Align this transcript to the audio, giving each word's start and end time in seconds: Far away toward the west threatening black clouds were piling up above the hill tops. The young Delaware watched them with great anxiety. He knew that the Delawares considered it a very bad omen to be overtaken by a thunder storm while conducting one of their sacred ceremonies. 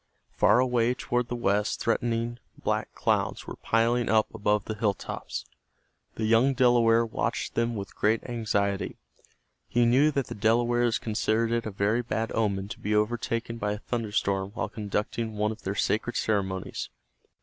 Far 0.31 0.57
away 0.57 0.95
toward 0.95 1.27
the 1.27 1.35
west 1.35 1.79
threatening 1.79 2.39
black 2.57 2.91
clouds 2.95 3.45
were 3.45 3.57
piling 3.57 4.09
up 4.09 4.33
above 4.33 4.65
the 4.65 4.73
hill 4.73 4.95
tops. 4.95 5.45
The 6.15 6.25
young 6.25 6.55
Delaware 6.55 7.05
watched 7.05 7.53
them 7.53 7.75
with 7.75 7.93
great 7.93 8.23
anxiety. 8.27 8.97
He 9.67 9.85
knew 9.85 10.09
that 10.09 10.25
the 10.25 10.33
Delawares 10.33 10.97
considered 10.97 11.51
it 11.51 11.67
a 11.67 11.69
very 11.71 12.01
bad 12.01 12.31
omen 12.33 12.67
to 12.69 12.79
be 12.79 12.95
overtaken 12.95 13.59
by 13.59 13.73
a 13.73 13.77
thunder 13.77 14.11
storm 14.11 14.49
while 14.55 14.69
conducting 14.69 15.33
one 15.37 15.51
of 15.51 15.61
their 15.61 15.75
sacred 15.75 16.15
ceremonies. 16.17 16.89